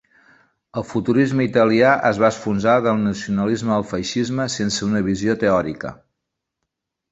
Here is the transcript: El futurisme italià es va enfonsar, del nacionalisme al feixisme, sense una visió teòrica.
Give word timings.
El 0.79 0.85
futurisme 0.91 1.45
italià 1.49 1.91
es 2.09 2.21
va 2.23 2.31
enfonsar, 2.35 2.73
del 2.87 2.97
nacionalisme 3.03 3.77
al 3.77 3.87
feixisme, 3.93 4.49
sense 4.57 4.89
una 4.91 5.05
visió 5.11 5.39
teòrica. 5.47 5.97